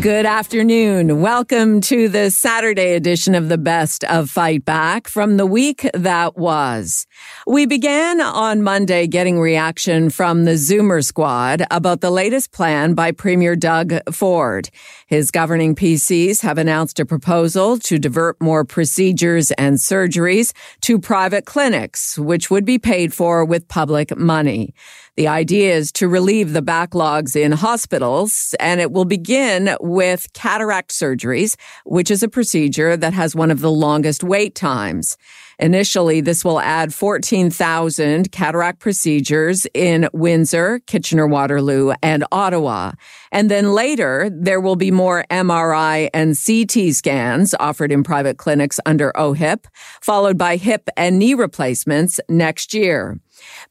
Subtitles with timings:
[0.00, 1.20] Good afternoon.
[1.20, 6.36] Welcome to the Saturday edition of the Best of Fight Back from the week that
[6.36, 7.04] was.
[7.48, 13.10] We began on Monday getting reaction from the Zoomer squad about the latest plan by
[13.10, 14.70] Premier Doug Ford.
[15.08, 21.44] His governing PCs have announced a proposal to divert more procedures and surgeries to private
[21.44, 24.74] clinics, which would be paid for with public money.
[25.18, 30.92] The idea is to relieve the backlogs in hospitals, and it will begin with cataract
[30.92, 35.18] surgeries, which is a procedure that has one of the longest wait times.
[35.58, 42.92] Initially, this will add 14,000 cataract procedures in Windsor, Kitchener-Waterloo, and Ottawa.
[43.32, 48.78] And then later, there will be more MRI and CT scans offered in private clinics
[48.86, 49.66] under OHIP,
[50.00, 53.18] followed by hip and knee replacements next year.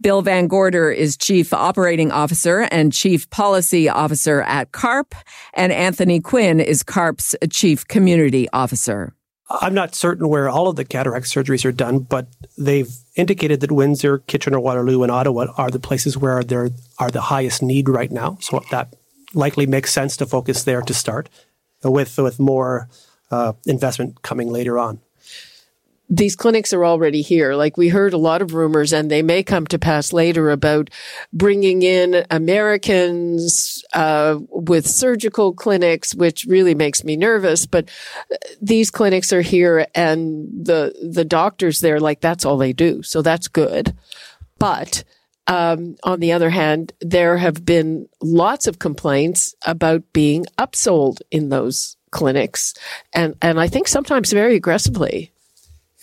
[0.02, 5.14] Bill Van Gorder is Chief Operating Officer and Chief Policy Officer at CARP,
[5.54, 9.14] and Anthony Quinn is CARP's Chief Community Officer.
[9.50, 13.72] I'm not certain where all of the cataract surgeries are done, but they've indicated that
[13.72, 18.12] Windsor, Kitchener, Waterloo, and Ottawa are the places where there are the highest need right
[18.12, 18.38] now.
[18.42, 18.96] So that
[19.34, 21.30] likely makes sense to focus there to start,
[21.84, 22.90] with with more
[23.32, 25.00] uh, investment coming later on
[26.10, 27.56] these clinics are already here.
[27.56, 30.90] Like we heard a lot of rumors and they may come to pass later about
[31.34, 37.66] bringing in Americans, uh, with surgical clinics, which really makes me nervous.
[37.66, 37.90] But
[38.62, 43.04] these clinics are here and the, the doctors there, like that's all they do.
[43.04, 43.96] So that's good.
[44.60, 45.04] But,
[45.48, 51.50] um, on the other hand, there have been lots of complaints about being upsold in
[51.50, 52.74] those clinics
[53.14, 55.32] and, and I think sometimes very aggressively.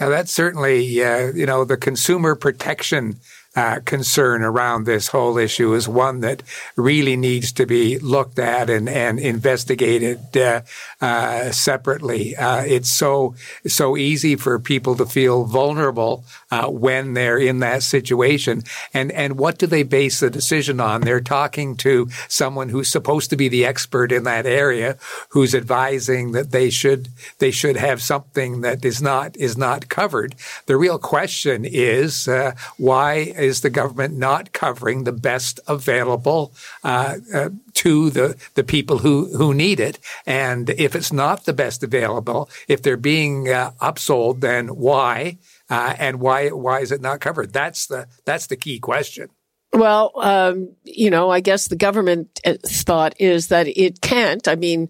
[0.04, 3.20] Now, that's certainly, uh, you know, the consumer protection
[3.56, 6.42] uh, concern around this whole issue is one that
[6.76, 10.62] really needs to be looked at and, and investigated uh,
[11.00, 12.36] uh, separately.
[12.36, 13.34] Uh, it's so
[13.66, 18.62] so easy for people to feel vulnerable uh, when they're in that situation.
[18.92, 21.02] And and what do they base the decision on?
[21.02, 24.96] They're talking to someone who's supposed to be the expert in that area,
[25.30, 30.34] who's advising that they should they should have something that is not is not covered.
[30.66, 37.16] The real question is uh, why is the government not covering the best available uh,
[37.32, 39.98] uh, to the, the people who, who need it?
[40.26, 45.38] And if it's not the best available, if they're being uh, upsold, then why?
[45.70, 47.52] Uh, and why why is it not covered?
[47.52, 49.30] That's the that's the key question.
[49.72, 54.46] Well, um, you know, I guess the government uh, thought is that it can't.
[54.46, 54.88] I mean,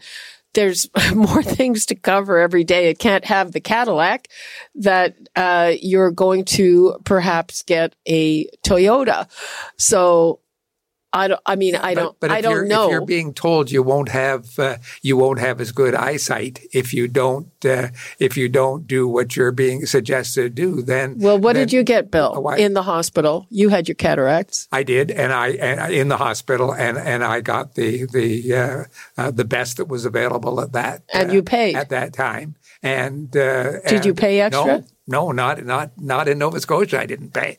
[0.54, 2.88] there's more things to cover every day.
[2.88, 4.28] It can't have the Cadillac
[4.76, 9.28] that uh, you're going to perhaps get a Toyota.
[9.76, 10.40] So
[11.14, 11.40] I don't.
[11.46, 12.18] I mean, I don't.
[12.18, 12.86] But, but I don't know.
[12.86, 16.92] If you're being told you won't have uh, you won't have as good eyesight if
[16.92, 17.88] you don't uh,
[18.18, 21.72] if you don't do what you're being suggested to do, then well, what then, did
[21.72, 22.34] you get, Bill?
[22.36, 24.66] Oh, I, in the hospital, you had your cataracts.
[24.72, 28.84] I did, and I and, in the hospital, and and I got the the uh,
[29.16, 31.04] uh the best that was available at that.
[31.12, 32.56] And you uh, paid at that time.
[32.82, 34.84] And uh, did and you pay extra?
[35.06, 37.00] No, no, not not not in Nova Scotia.
[37.00, 37.58] I didn't pay.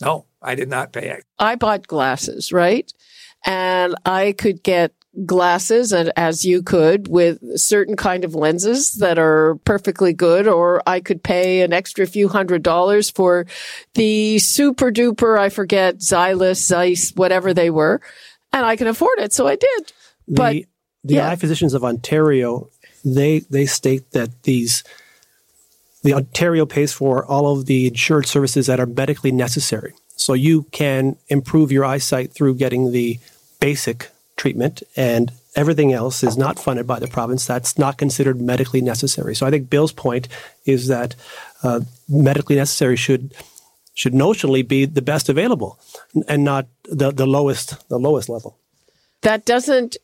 [0.00, 1.20] No, I did not pay.
[1.38, 2.92] I bought glasses, right?
[3.46, 4.92] And I could get
[5.26, 10.82] glasses and as you could with certain kind of lenses that are perfectly good or
[10.86, 13.46] I could pay an extra few hundred dollars for
[13.94, 18.00] the super duper I forget Xylus Zeiss whatever they were
[18.52, 19.92] and I can afford it so I did
[20.28, 20.52] the, but
[21.02, 21.30] the yeah.
[21.30, 22.68] eye physicians of Ontario
[23.04, 24.84] they they state that these
[26.08, 29.92] the Ontario pays for all of the insured services that are medically necessary.
[30.16, 33.18] So you can improve your eyesight through getting the
[33.60, 34.08] basic
[34.38, 37.44] treatment and everything else is not funded by the province.
[37.44, 39.34] That's not considered medically necessary.
[39.34, 40.28] So I think Bill's point
[40.64, 41.14] is that
[41.62, 43.34] uh, medically necessary should
[43.92, 45.78] should notionally be the best available
[46.26, 48.56] and not the, the lowest the lowest level.
[49.20, 49.98] That doesn't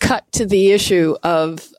[0.00, 1.72] cut to the issue of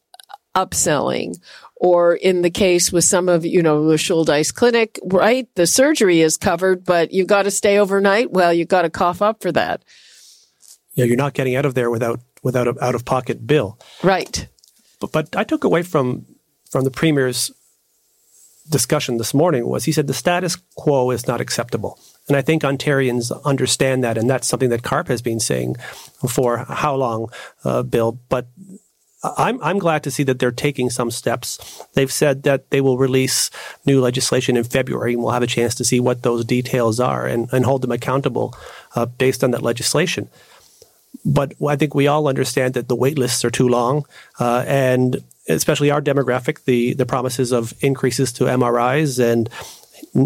[0.55, 1.39] upselling
[1.79, 5.47] or in the case with some of, you know, the Shouldice Clinic, right?
[5.55, 8.31] The surgery is covered, but you've got to stay overnight.
[8.31, 9.83] Well, you've got to cough up for that.
[10.93, 13.79] Yeah, you're not getting out of there without without an out of pocket bill.
[14.03, 14.47] Right.
[14.99, 16.25] But but I took away from
[16.69, 17.51] from the premier's
[18.69, 21.99] discussion this morning was he said the status quo is not acceptable.
[22.27, 24.17] And I think Ontarians understand that.
[24.17, 25.77] And that's something that CARP has been saying
[26.27, 27.31] for how long,
[27.63, 28.19] uh, Bill.
[28.29, 28.47] But
[29.23, 31.85] I'm, I'm glad to see that they're taking some steps.
[31.93, 33.49] They've said that they will release
[33.85, 37.25] new legislation in February, and we'll have a chance to see what those details are
[37.25, 38.55] and, and hold them accountable
[38.95, 40.29] uh, based on that legislation.
[41.25, 44.05] But I think we all understand that the wait lists are too long,
[44.39, 45.17] uh, and
[45.49, 49.49] especially our demographic, the, the promises of increases to MRIs and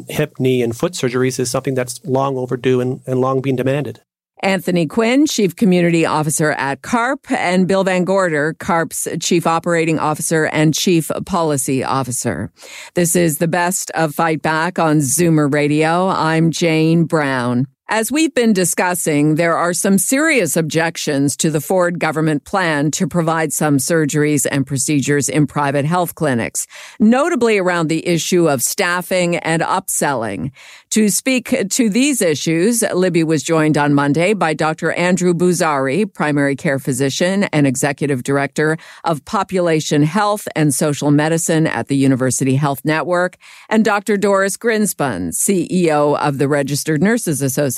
[0.08, 4.02] hip, knee, and foot surgeries is something that's long overdue and, and long been demanded.
[4.44, 10.46] Anthony Quinn, Chief Community Officer at CARP, and Bill Van Gorder, CARP's Chief Operating Officer
[10.48, 12.52] and Chief Policy Officer.
[12.94, 16.10] This is the best of Fight Back on Zoomer Radio.
[16.10, 17.68] I'm Jane Brown.
[17.90, 23.08] As we've been discussing, there are some serious objections to the Ford government plan to
[23.08, 26.66] provide some surgeries and procedures in private health clinics,
[26.98, 30.52] notably around the issue of staffing and upselling.
[30.92, 34.94] To speak to these issues, Libby was joined on Monday by Dr.
[34.94, 41.90] Andrew Boozary, primary care physician and executive director of population health and social medicine at
[41.90, 43.36] the University Health Network,
[43.70, 44.16] and Dr.
[44.16, 47.73] Doris Grinspun, CEO of the Registered Nurses Association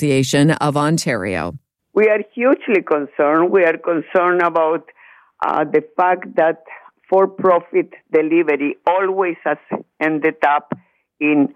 [0.60, 1.54] of Ontario.
[1.94, 3.50] We are hugely concerned.
[3.50, 4.90] We are concerned about
[5.44, 6.62] uh, the fact that
[7.08, 9.58] for-profit delivery always has
[10.00, 10.72] ended up
[11.20, 11.54] in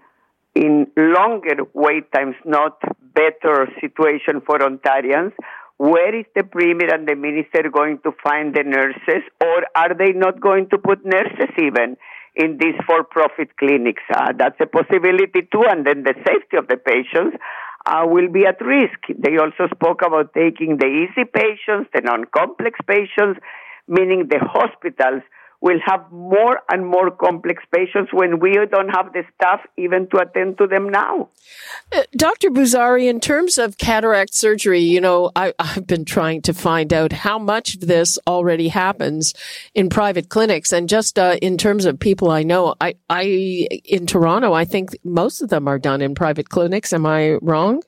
[0.53, 2.81] in longer wait times, not
[3.13, 5.31] better situation for Ontarians.
[5.77, 10.11] Where is the Premier and the Minister going to find the nurses, or are they
[10.11, 11.97] not going to put nurses even
[12.35, 14.03] in these for-profit clinics?
[14.13, 17.37] Uh, that's a possibility too, and then the safety of the patients
[17.85, 18.99] uh, will be at risk.
[19.09, 23.39] They also spoke about taking the easy patients, the non-complex patients,
[23.87, 25.23] meaning the hospitals
[25.61, 30.17] will have more and more complex patients when we don't have the staff even to
[30.17, 31.29] attend to them now.
[31.91, 32.49] Uh, Dr.
[32.49, 37.11] Boozary, in terms of cataract surgery, you know, I, have been trying to find out
[37.11, 39.33] how much of this already happens
[39.75, 40.73] in private clinics.
[40.73, 43.23] And just uh, in terms of people I know, I, I,
[43.85, 46.91] in Toronto, I think most of them are done in private clinics.
[46.91, 47.83] Am I wrong?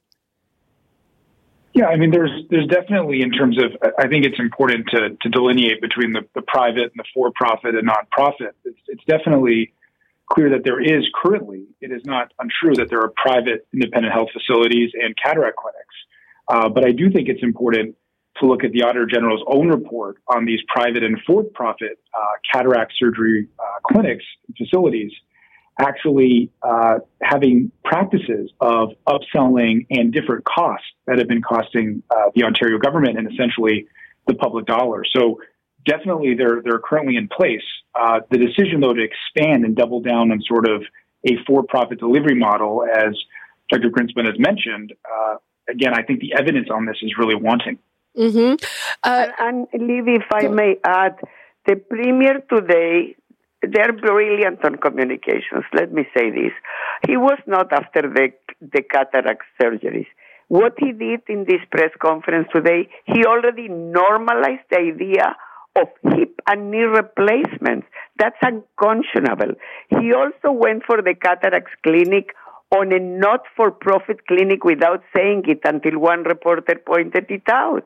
[1.74, 5.30] Yeah, I mean, there's there's definitely in terms of I think it's important to to
[5.30, 8.54] delineate between the, the private and the for-profit and nonprofit.
[8.64, 9.74] It's, it's definitely
[10.32, 11.66] clear that there is currently.
[11.82, 15.96] It is not untrue that there are private independent health facilities and cataract clinics,
[16.48, 17.96] uh, but I do think it's important
[18.38, 22.20] to look at the Auditor General's own report on these private and for-profit uh,
[22.52, 25.12] cataract surgery uh, clinics and facilities
[25.80, 32.44] actually uh, having practices of upselling and different costs that have been costing uh, the
[32.44, 33.88] Ontario government and essentially
[34.28, 35.04] the public dollar.
[35.16, 35.42] So
[35.86, 37.64] definitely they're they're currently in place.
[38.00, 40.84] Uh, the decision though to expand and double down on sort of
[41.26, 43.16] a for-profit delivery model, as
[43.70, 43.90] Dr.
[43.90, 45.36] Grinspun has mentioned, uh,
[45.70, 47.80] again, I think the evidence on this is really wanting.
[48.18, 48.56] Mm-hmm.
[49.04, 51.16] Uh, and, and Libby, if I may add,
[51.66, 53.16] the premier today
[53.72, 55.66] they're brilliant on communications.
[55.74, 56.52] Let me say this.
[57.08, 58.30] He was not after the,
[58.62, 60.08] the cataract surgeries.
[60.48, 65.36] What he did in this press conference today, he already normalized the idea
[65.76, 67.88] of hip and knee replacements.
[68.20, 69.56] That's unconscionable.
[69.90, 72.36] He also went for the cataracts clinic
[72.76, 77.86] on a not for profit clinic without saying it until one reporter pointed it out.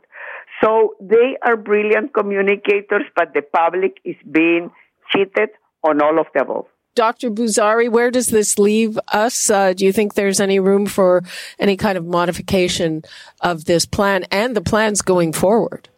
[0.63, 4.71] So they are brilliant communicators, but the public is being
[5.11, 5.49] cheated
[5.89, 6.65] on all of the above.
[6.95, 7.29] Dr.
[7.29, 9.51] Boozary, where does this leave us?
[9.51, 11.23] Uh, do you think there's any room for
[11.59, 13.03] any kind of modification
[13.41, 15.89] of this plan and the plans going forward?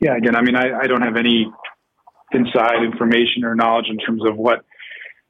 [0.00, 1.52] Yeah, again, I mean, I, I don't have any
[2.32, 4.64] inside information or knowledge in terms of what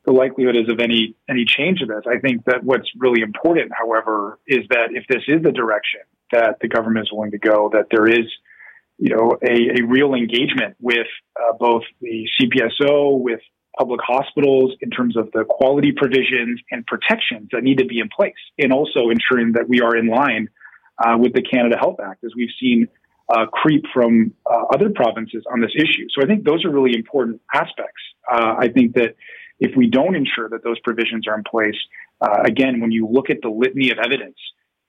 [0.05, 2.05] the likelihood is of any any change of this.
[2.07, 6.00] I think that what's really important, however, is that if this is the direction
[6.33, 8.26] that the government is willing to go, that there is
[9.00, 11.07] you know, a, a real engagement with
[11.40, 13.40] uh, both the CPSO, with
[13.78, 18.11] public hospitals in terms of the quality provisions and protections that need to be in
[18.14, 20.49] place, and also ensuring that we are in line
[21.02, 22.88] uh, with the Canada Health Act, as we've seen
[23.30, 26.07] uh, creep from uh, other provinces on this issue.
[26.14, 28.02] So I think those are really important aspects.
[28.30, 29.14] Uh, I think that
[29.61, 31.76] if we don't ensure that those provisions are in place,
[32.21, 34.37] uh, again, when you look at the litany of evidence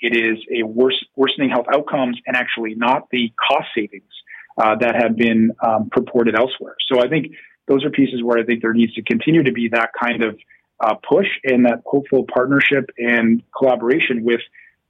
[0.01, 4.12] it is a worse, worsening health outcomes and actually not the cost savings
[4.58, 6.75] uh, that have been um, purported elsewhere.
[6.91, 7.27] So I think
[7.67, 10.38] those are pieces where I think there needs to continue to be that kind of
[10.79, 14.41] uh, push and that hopeful partnership and collaboration with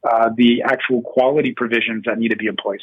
[0.10, 2.82] uh, the actual quality provisions that need to be in place.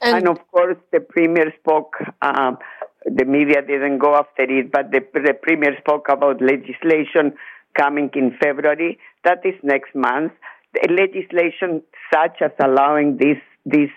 [0.00, 1.96] And, and of course, the premier spoke.
[2.22, 2.58] Um,
[3.04, 7.34] the media didn't go after it, but the, the premier spoke about legislation
[7.76, 8.98] coming in February.
[9.24, 10.32] That is next month.
[10.88, 11.82] Legislation
[12.12, 13.90] such as allowing this this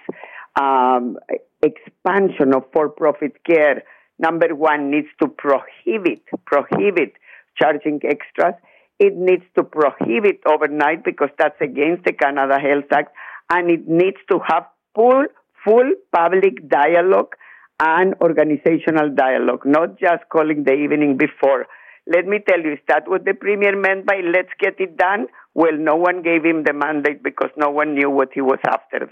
[0.60, 1.18] um,
[1.62, 3.84] expansion of for-profit care,
[4.20, 7.14] number one, needs to prohibit prohibit
[7.58, 8.56] charging extras.
[9.00, 13.14] It needs to prohibit overnight because that's against the Canada Health Act,
[13.50, 15.26] and it needs to have full
[15.64, 17.36] full public dialogue
[17.80, 21.66] and organizational dialogue, not just calling the evening before.
[22.08, 25.28] Let me tell you, is that what the premier meant by let's get it done?
[25.54, 29.12] Well, no one gave him the mandate because no one knew what he was after.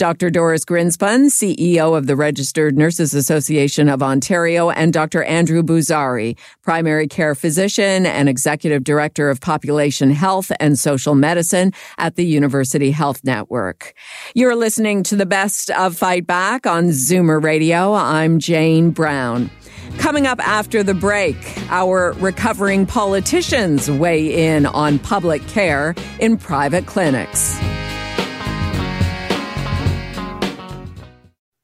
[0.00, 0.30] Dr.
[0.30, 5.22] Doris Grinspun, CEO of the Registered Nurses Association of Ontario, and Dr.
[5.24, 12.16] Andrew Boozary, primary care physician and executive director of population health and social medicine at
[12.16, 13.92] the University Health Network.
[14.34, 17.92] You're listening to the best of Fight Back on Zoomer Radio.
[17.92, 19.50] I'm Jane Brown.
[19.98, 21.36] Coming up after the break,
[21.70, 27.58] our recovering politicians weigh in on public care in private clinics.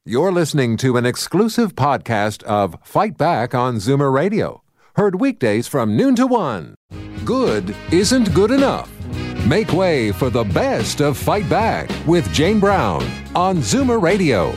[0.09, 4.63] You're listening to an exclusive podcast of Fight Back on Zoomer Radio.
[4.95, 6.77] Heard weekdays from noon to one.
[7.25, 8.89] Good isn't good enough.
[9.45, 13.03] Make way for the best of Fight Back with Jane Brown
[13.35, 14.55] on Zoomer Radio.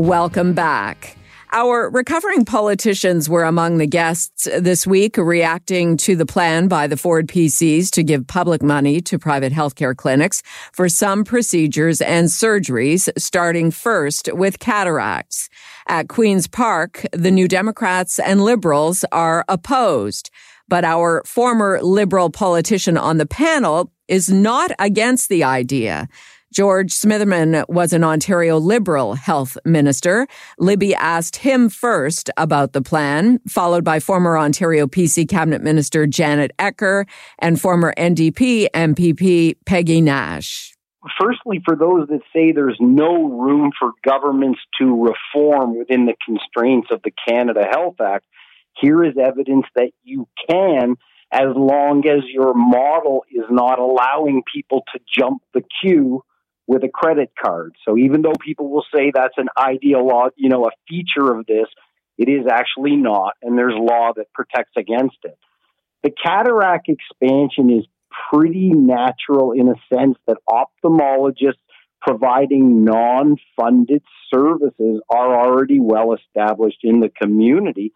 [0.00, 1.17] Welcome back.
[1.50, 6.96] Our recovering politicians were among the guests this week, reacting to the plan by the
[6.98, 13.08] Ford PCs to give public money to private healthcare clinics for some procedures and surgeries,
[13.16, 15.48] starting first with cataracts.
[15.86, 20.30] At Queen's Park, the New Democrats and Liberals are opposed.
[20.68, 26.08] But our former Liberal politician on the panel is not against the idea.
[26.52, 30.26] George Smitherman was an Ontario Liberal health minister.
[30.58, 36.52] Libby asked him first about the plan, followed by former Ontario PC cabinet minister Janet
[36.58, 37.06] Ecker
[37.38, 40.74] and former NDP MPP Peggy Nash.
[41.20, 46.88] Firstly, for those that say there's no room for governments to reform within the constraints
[46.90, 48.24] of the Canada Health Act,
[48.80, 50.96] here is evidence that you can
[51.30, 56.22] as long as your model is not allowing people to jump the queue
[56.68, 57.74] with a credit card.
[57.84, 60.06] So even though people will say that's an ideal,
[60.36, 61.66] you know, a feature of this,
[62.18, 65.38] it is actually not, and there's law that protects against it.
[66.02, 67.86] The cataract expansion is
[68.30, 71.54] pretty natural in a sense that ophthalmologists
[72.02, 77.92] providing non funded services are already well established in the community.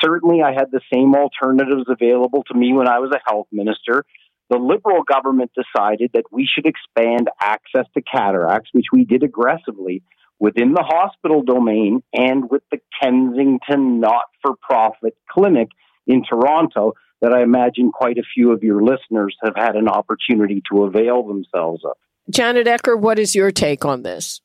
[0.00, 4.04] Certainly, I had the same alternatives available to me when I was a health minister
[4.52, 10.02] the Liberal government decided that we should expand access to cataracts, which we did aggressively
[10.38, 15.68] within the hospital domain and with the Kensington not for profit clinic
[16.06, 16.92] in Toronto
[17.22, 21.22] that I imagine quite a few of your listeners have had an opportunity to avail
[21.22, 21.96] themselves of.
[22.28, 24.42] Janet Ecker, what is your take on this?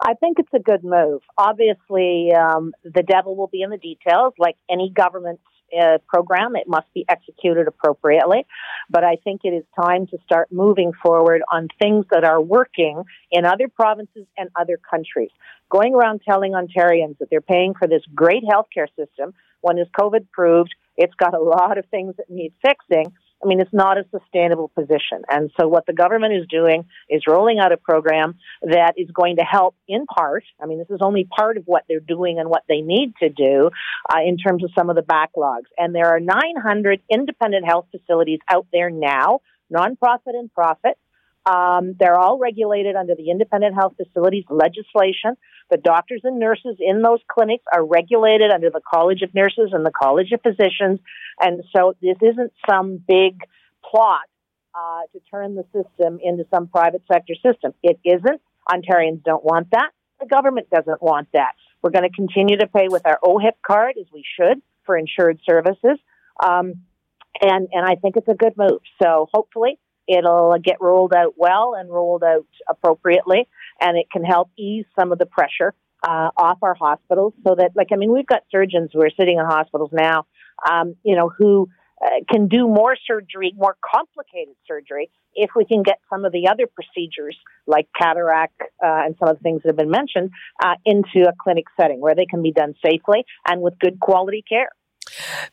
[0.00, 1.20] I think it's a good move.
[1.36, 5.40] Obviously, um, the devil will be in the details, like any government
[5.78, 6.56] uh, program.
[6.56, 8.46] It must be executed appropriately.
[8.90, 13.02] But I think it is time to start moving forward on things that are working
[13.30, 15.30] in other provinces and other countries.
[15.70, 20.30] Going around telling Ontarians that they're paying for this great healthcare system when is COVID
[20.32, 24.04] proved, it's got a lot of things that need fixing I mean, it's not a
[24.10, 25.22] sustainable position.
[25.30, 29.36] And so what the government is doing is rolling out a program that is going
[29.36, 30.44] to help in part.
[30.60, 33.28] I mean, this is only part of what they're doing and what they need to
[33.28, 33.70] do
[34.12, 35.66] uh, in terms of some of the backlogs.
[35.76, 39.40] And there are 900 independent health facilities out there now,
[39.72, 40.98] nonprofit and profit.
[41.46, 45.36] Um, they're all regulated under the independent health facilities legislation.
[45.70, 49.84] The doctors and nurses in those clinics are regulated under the College of Nurses and
[49.84, 51.00] the College of Physicians.
[51.40, 53.40] And so this isn't some big
[53.84, 54.28] plot
[54.74, 57.72] uh, to turn the system into some private sector system.
[57.82, 58.40] It isn't.
[58.70, 59.90] Ontarians don't want that.
[60.20, 61.52] The government doesn't want that.
[61.82, 65.38] We're going to continue to pay with our OHIP card, as we should, for insured
[65.48, 65.98] services.
[66.44, 66.82] Um,
[67.40, 68.80] and, and I think it's a good move.
[69.02, 69.78] So hopefully
[70.08, 73.46] it'll get rolled out well and rolled out appropriately
[73.80, 77.72] and it can help ease some of the pressure uh, off our hospitals so that,
[77.74, 80.26] like, I mean, we've got surgeons who are sitting in hospitals now,
[80.68, 81.68] um, you know, who
[82.04, 86.48] uh, can do more surgery, more complicated surgery, if we can get some of the
[86.48, 87.36] other procedures
[87.66, 90.30] like cataract uh, and some of the things that have been mentioned
[90.62, 94.44] uh, into a clinic setting where they can be done safely and with good quality
[94.48, 94.68] care.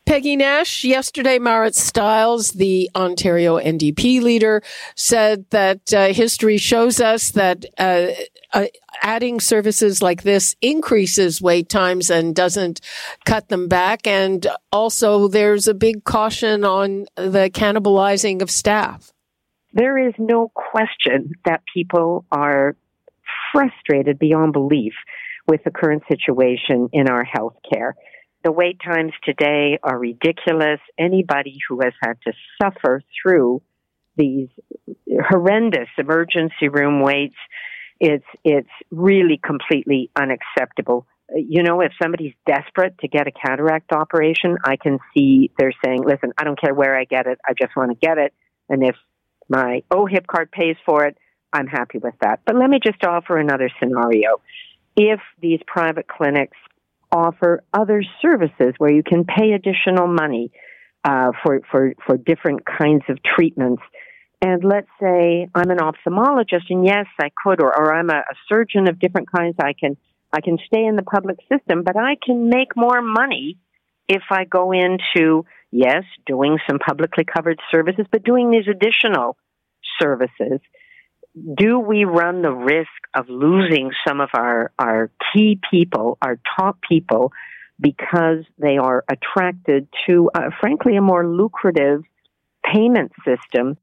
[0.04, 4.62] Peggy Nash, yesterday, Marit Stiles, the Ontario NDP leader,
[4.94, 8.08] said that uh, history shows us that uh,
[8.52, 8.66] uh,
[9.02, 12.80] adding services like this increases wait times and doesn't
[13.24, 14.06] cut them back.
[14.06, 19.12] And also, there's a big caution on the cannibalizing of staff.
[19.72, 22.76] There is no question that people are
[23.52, 24.94] frustrated beyond belief
[25.48, 27.94] with the current situation in our health care.
[28.46, 30.78] The wait times today are ridiculous.
[30.96, 33.60] Anybody who has had to suffer through
[34.16, 34.46] these
[35.28, 37.34] horrendous emergency room waits,
[37.98, 41.08] it's, it's really completely unacceptable.
[41.34, 46.04] You know, if somebody's desperate to get a cataract operation, I can see they're saying,
[46.06, 47.40] listen, I don't care where I get it.
[47.44, 48.32] I just want to get it.
[48.68, 48.94] And if
[49.48, 51.18] my OHIP card pays for it,
[51.52, 52.42] I'm happy with that.
[52.46, 54.40] But let me just offer another scenario.
[54.96, 56.56] If these private clinics
[57.12, 60.50] offer other services where you can pay additional money
[61.04, 63.82] uh, for, for, for different kinds of treatments.
[64.42, 68.34] And let's say I'm an ophthalmologist, and yes, I could, or, or I'm a, a
[68.48, 69.56] surgeon of different kinds.
[69.58, 69.96] I can
[70.32, 73.56] I can stay in the public system, but I can make more money
[74.08, 79.36] if I go into yes, doing some publicly covered services, but doing these additional
[80.00, 80.60] services
[81.56, 86.78] do we run the risk of losing some of our, our key people, our top
[86.88, 87.32] people,
[87.78, 92.02] because they are attracted to, uh, frankly, a more lucrative
[92.64, 93.76] payment system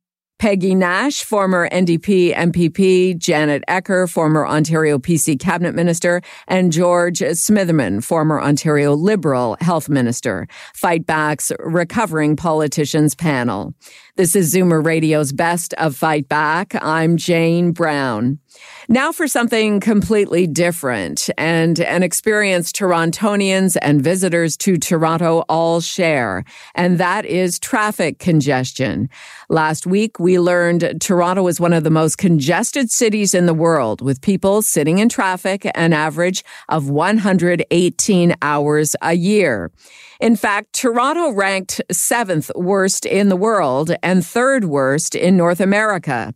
[0.44, 8.04] Peggy Nash, former NDP MPP, Janet Ecker, former Ontario PC cabinet minister, and George Smitherman,
[8.04, 10.46] former Ontario Liberal health minister.
[10.76, 13.74] Fight Back's Recovering Politicians panel.
[14.18, 16.76] This is Zoomer Radio's Best of Fight Back.
[16.84, 18.40] I'm Jane Brown.
[18.88, 26.44] Now for something completely different and an experience Torontonians and visitors to Toronto all share,
[26.76, 29.10] and that is traffic congestion.
[29.54, 34.02] Last week, we learned Toronto is one of the most congested cities in the world,
[34.02, 39.72] with people sitting in traffic an average of 118 hours a year.
[40.20, 46.34] In fact, Toronto ranked seventh worst in the world and third worst in North America.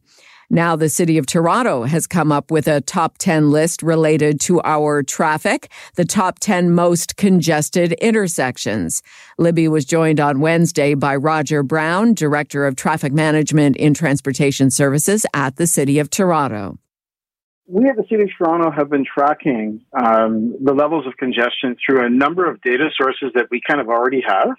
[0.50, 4.62] Now, the city of Toronto has come up with a top 10 list related to
[4.64, 9.04] our traffic, the top 10 most congested intersections.
[9.38, 15.26] Libby was joined on Wednesday by Roger Brown, Director of Traffic Management in Transportation Services
[15.34, 16.78] at the City of Toronto.
[17.68, 22.06] We at the City of Toronto have been tracking um, the levels of congestion through
[22.06, 24.52] a number of data sources that we kind of already have.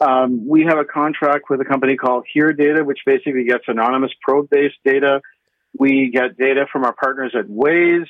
[0.00, 4.12] Um, we have a contract with a company called Here Data, which basically gets anonymous
[4.22, 5.20] probe-based data.
[5.78, 8.06] We get data from our partners at Waze.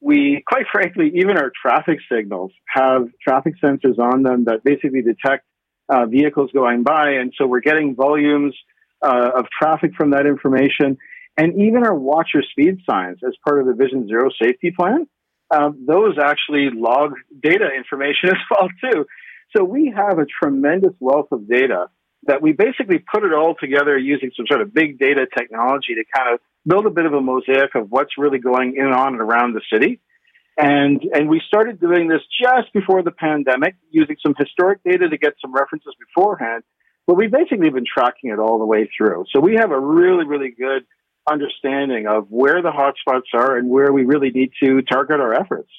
[0.00, 5.44] We, quite frankly, even our traffic signals have traffic sensors on them that basically detect
[5.88, 8.56] uh, vehicles going by, and so we're getting volumes
[9.02, 10.96] uh, of traffic from that information.
[11.36, 15.06] And even our watch your speed signs, as part of the Vision Zero safety plan,
[15.50, 19.06] um, those actually log data information as well too.
[19.56, 21.86] So we have a tremendous wealth of data
[22.26, 26.04] that we basically put it all together using some sort of big data technology to
[26.16, 29.14] kind of build a bit of a mosaic of what's really going in and on
[29.14, 30.00] and around the city.
[30.56, 35.18] And, and we started doing this just before the pandemic using some historic data to
[35.18, 36.62] get some references beforehand.
[37.06, 39.24] But we've basically been tracking it all the way through.
[39.34, 40.84] So we have a really, really good
[41.30, 45.70] understanding of where the hotspots are and where we really need to target our efforts.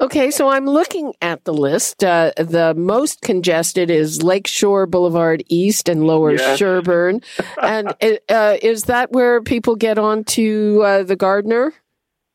[0.00, 2.02] Okay, so I'm looking at the list.
[2.02, 6.58] Uh, the most congested is Lakeshore Boulevard East and Lower yes.
[6.58, 7.22] Sherbourne.
[7.62, 7.94] and
[8.28, 11.72] uh, is that where people get onto uh, the Gardiner?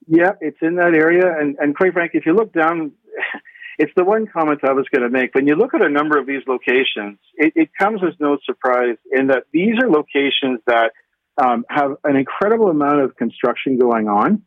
[0.08, 1.38] Yeah, it's in that area.
[1.38, 2.94] And, and quite frankly, if you look down,
[3.78, 5.36] it's the one comment I was going to make.
[5.36, 8.96] When you look at a number of these locations, it, it comes as no surprise
[9.12, 10.94] in that these are locations that
[11.42, 14.44] um, have an incredible amount of construction going on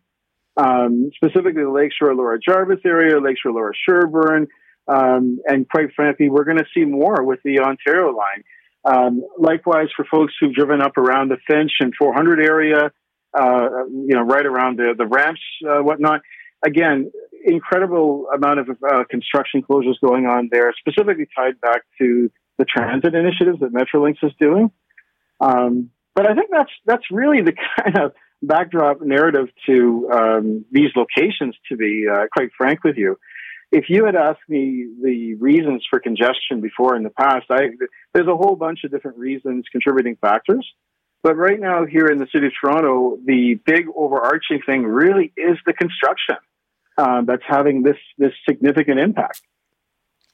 [0.56, 4.48] um, specifically the Lakeshore Lower Jarvis area, Lakeshore Lower Sherbourne,
[4.88, 8.42] um, and quite frankly, we're going to see more with the Ontario line.
[8.84, 12.90] Um, likewise, for folks who've driven up around the Finch and 400 area,
[13.32, 16.20] uh, you know, right around the, the ramps, uh, whatnot.
[16.64, 17.10] Again,
[17.44, 23.14] incredible amount of uh, construction closures going on there, specifically tied back to the transit
[23.14, 24.70] initiatives that Metrolinx is doing.
[25.40, 30.90] Um, but I think that's that's really the kind of backdrop narrative to um, these
[30.96, 33.16] locations, to be uh, quite frank with you.
[33.70, 37.70] If you had asked me the reasons for congestion before in the past, I,
[38.12, 40.66] there's a whole bunch of different reasons, contributing factors.
[41.22, 45.56] But right now, here in the city of Toronto, the big overarching thing really is
[45.64, 46.36] the construction
[46.98, 49.40] uh, that's having this this significant impact.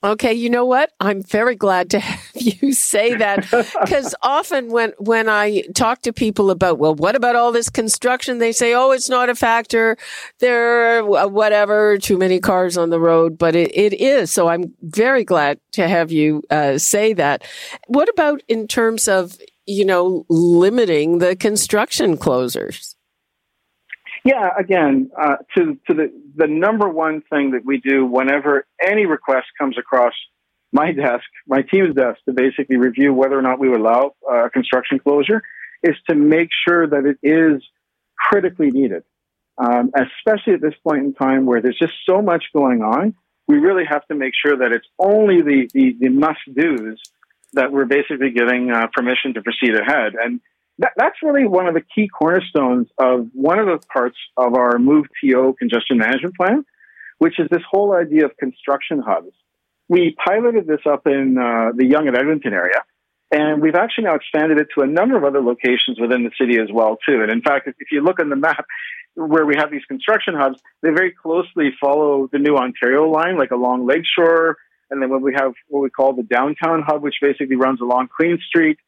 [0.04, 0.92] Okay, you know what?
[1.00, 6.12] I'm very glad to have you say that because often when when I talk to
[6.12, 8.38] people about, well, what about all this construction?
[8.38, 9.96] They say, oh, it's not a factor.
[10.38, 14.32] There are uh, whatever, too many cars on the road, but it, it is.
[14.32, 17.42] So I'm very glad to have you uh, say that.
[17.88, 22.94] What about in terms of you know limiting the construction closures?
[24.28, 29.06] Yeah, again, uh, to to the the number one thing that we do whenever any
[29.06, 30.12] request comes across
[30.70, 34.44] my desk, my team's desk, to basically review whether or not we would allow uh,
[34.44, 35.40] a construction closure,
[35.82, 37.62] is to make sure that it is
[38.18, 39.02] critically needed.
[39.56, 43.14] Um, especially at this point in time where there's just so much going on,
[43.46, 46.98] we really have to make sure that it's only the the, the must dos
[47.54, 50.12] that we're basically giving uh, permission to proceed ahead.
[50.22, 50.42] And
[50.78, 54.78] that, that's really one of the key cornerstones of one of the parts of our
[54.78, 56.64] Move TO congestion management plan,
[57.18, 59.32] which is this whole idea of construction hubs.
[59.88, 62.82] We piloted this up in uh, the Yonge and Eglinton area,
[63.32, 66.58] and we've actually now expanded it to a number of other locations within the city
[66.60, 67.22] as well too.
[67.22, 68.64] And in fact, if, if you look on the map
[69.14, 73.50] where we have these construction hubs, they very closely follow the new Ontario line, like
[73.50, 74.56] along Lakeshore,
[74.90, 78.08] and then when we have what we call the downtown hub, which basically runs along
[78.08, 78.78] Queen Street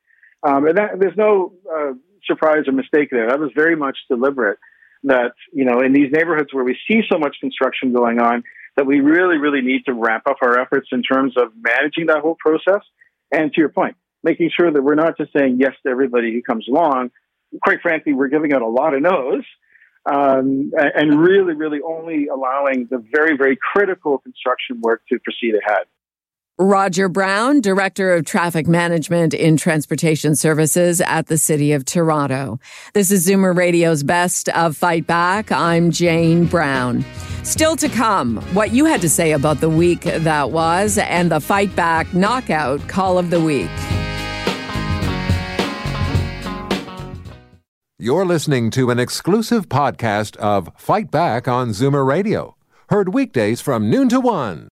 [0.43, 1.93] um, and that, there's no uh,
[2.25, 3.29] surprise or mistake there.
[3.29, 4.59] That was very much deliberate.
[5.05, 8.43] That you know, in these neighborhoods where we see so much construction going on,
[8.77, 12.19] that we really, really need to ramp up our efforts in terms of managing that
[12.21, 12.83] whole process.
[13.33, 16.43] And to your point, making sure that we're not just saying yes to everybody who
[16.43, 17.11] comes along.
[17.65, 19.45] Quite frankly, we're giving out a lot of no's.
[20.07, 25.87] Um, and really, really only allowing the very, very critical construction work to proceed ahead.
[26.63, 32.61] Roger Brown, Director of Traffic Management in Transportation Services at the City of Toronto.
[32.93, 35.51] This is Zoomer Radio's Best of Fight Back.
[35.51, 37.03] I'm Jane Brown.
[37.45, 41.41] Still to come, what you had to say about the week that was and the
[41.41, 43.71] Fight Back Knockout Call of the Week.
[47.99, 52.55] You're listening to an exclusive podcast of Fight Back on Zoomer Radio,
[52.91, 54.69] heard weekdays from noon to one.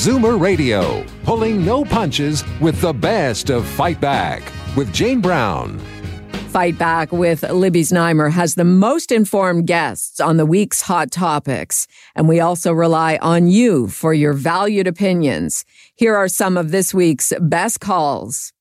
[0.00, 4.42] Zoomer Radio, pulling no punches with the best of Fight Back
[4.74, 5.78] with Jane Brown.
[6.48, 11.86] Fight Back with Libby Znaimer has the most informed guests on the week's hot topics.
[12.16, 15.66] And we also rely on you for your valued opinions.
[15.96, 18.54] Here are some of this week's best calls.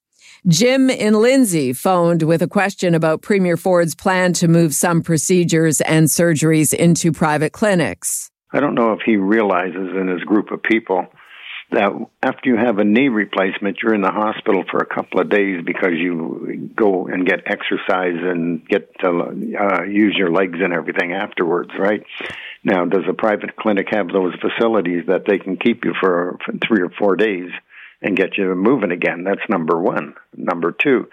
[0.45, 5.79] Jim in Lindsay phoned with a question about Premier Ford's plan to move some procedures
[5.79, 8.29] and surgeries into private clinics.
[8.51, 11.07] I don't know if he realizes in his group of people
[11.71, 11.91] that
[12.23, 15.63] after you have a knee replacement, you're in the hospital for a couple of days
[15.63, 21.13] because you go and get exercise and get to uh, use your legs and everything
[21.13, 22.03] afterwards, right?
[22.63, 26.53] Now, does a private clinic have those facilities that they can keep you for, for
[26.67, 27.51] three or four days
[28.01, 29.23] and get you moving again?
[29.23, 30.15] That's number one.
[30.35, 31.07] Number two,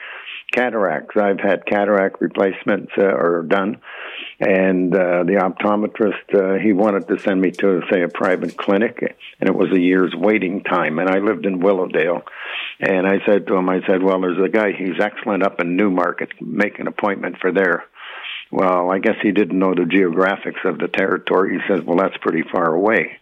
[0.56, 1.16] cataracts.
[1.16, 3.80] I've had cataract replacements uh, or done,
[4.40, 8.98] and uh, the optometrist uh, he wanted to send me to say a private clinic,
[9.38, 10.98] and it was a year's waiting time.
[10.98, 12.22] And I lived in Willowdale,
[12.80, 15.76] and I said to him, I said, well, there's a guy he's excellent up in
[15.76, 16.30] Newmarket.
[16.40, 17.84] Make an appointment for there.
[18.50, 21.58] Well, I guess he didn't know the geographics of the territory.
[21.58, 23.18] He says, well, that's pretty far away.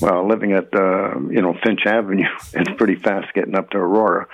[0.00, 4.26] Well, living at uh, you know Finch Avenue, it's pretty fast getting up to Aurora.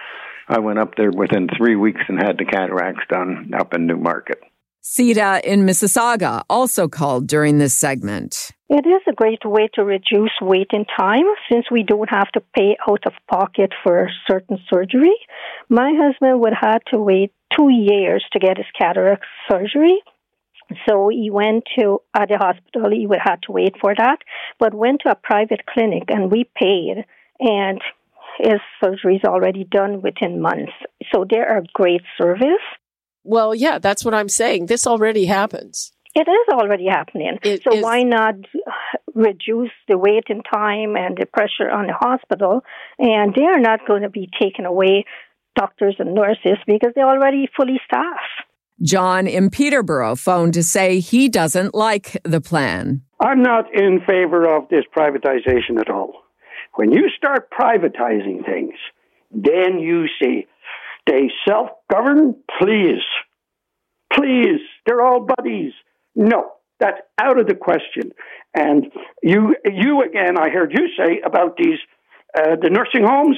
[0.52, 4.38] I went up there within three weeks and had the cataracts done up in Newmarket.
[4.82, 8.50] Sita in Mississauga also called during this segment.
[8.68, 12.76] It is a great way to reduce waiting time since we don't have to pay
[12.86, 15.14] out of pocket for certain surgery.
[15.70, 20.02] My husband would have to wait two years to get his cataract surgery.
[20.88, 22.90] So he went to at the hospital.
[22.90, 24.18] He would have to wait for that,
[24.58, 27.04] but went to a private clinic and we paid.
[27.38, 27.80] And
[28.38, 30.73] his surgery is already done within months.
[31.12, 32.62] So they're a great service.
[33.25, 34.66] Well, yeah, that's what I'm saying.
[34.66, 35.92] This already happens.
[36.14, 37.38] It is already happening.
[37.42, 38.35] It so is, why not
[39.14, 42.62] reduce the waiting time and the pressure on the hospital?
[42.99, 45.07] And they are not going to be taken away,
[45.57, 48.21] doctors and nurses, because they're already fully staffed.
[48.83, 53.03] John in Peterborough phoned to say he doesn't like the plan.
[53.21, 56.21] I'm not in favor of this privatization at all.
[56.74, 58.74] When you start privatizing things,
[59.30, 60.46] then you see
[61.06, 63.02] they self govern, please.
[64.12, 64.61] Please.
[64.87, 65.72] They're all buddies.
[66.14, 68.12] No, that's out of the question.
[68.54, 68.87] And
[69.22, 71.78] you, you again, I heard you say about these,
[72.37, 73.37] uh, the nursing homes.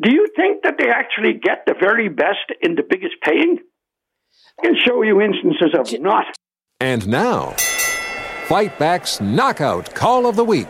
[0.00, 3.58] Do you think that they actually get the very best in the biggest paying?
[4.58, 6.24] I can show you instances of not.
[6.80, 7.50] And now,
[8.46, 10.68] Fight Back's Knockout Call of the Week.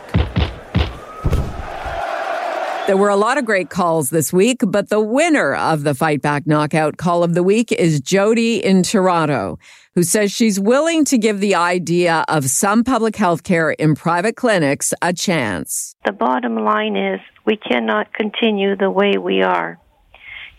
[2.91, 6.21] There were a lot of great calls this week, but the winner of the Fight
[6.21, 9.59] Back Knockout Call of the Week is Jody in Toronto,
[9.95, 14.35] who says she's willing to give the idea of some public health care in private
[14.35, 15.95] clinics a chance.
[16.03, 19.79] The bottom line is we cannot continue the way we are.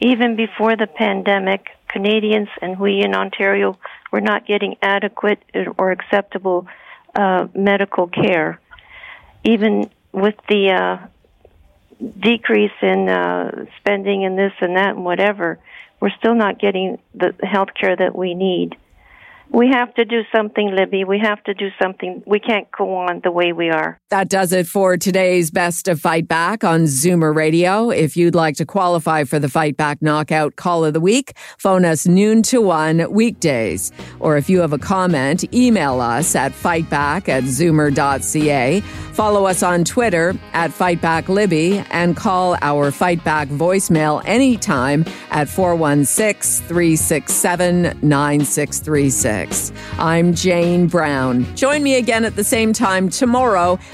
[0.01, 3.79] Even before the pandemic, Canadians and we in Ontario
[4.11, 5.43] were not getting adequate
[5.77, 6.67] or acceptable
[7.15, 8.59] uh, medical care.
[9.45, 11.07] Even with the uh,
[12.19, 15.59] decrease in uh, spending and this and that and whatever,
[16.01, 18.77] we're still not getting the health care that we need.
[19.51, 21.05] We have to do something, Libby.
[21.05, 22.23] We have to do something.
[22.27, 24.01] We can't go on the way we are.
[24.13, 27.89] That does it for today's Best of Fight Back on Zoomer Radio.
[27.89, 31.87] If you'd like to qualify for the Fight Back Knockout Call of the Week, phone
[31.87, 33.91] us noon to one weekdays.
[34.21, 38.83] Or if you have a comment, email us at fightback at zoomer.ca.
[39.13, 47.83] Follow us on Twitter at FightbackLibby and call our Fightback voicemail anytime at 416 367
[48.03, 49.73] 9636.
[49.99, 51.45] I'm Jane Brown.
[51.57, 53.79] Join me again at the same time tomorrow